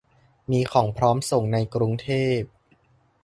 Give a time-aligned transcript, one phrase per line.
[0.51, 2.09] มีของพร้อมส่งในกรุงเท
[2.39, 2.39] พ